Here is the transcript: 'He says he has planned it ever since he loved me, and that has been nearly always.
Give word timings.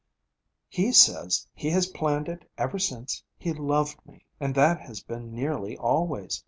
'He 0.67 0.91
says 0.93 1.47
he 1.53 1.69
has 1.69 1.85
planned 1.85 2.27
it 2.27 2.49
ever 2.57 2.79
since 2.79 3.23
he 3.37 3.53
loved 3.53 4.03
me, 4.03 4.25
and 4.39 4.55
that 4.55 4.81
has 4.81 5.03
been 5.03 5.31
nearly 5.31 5.77
always. 5.77 6.39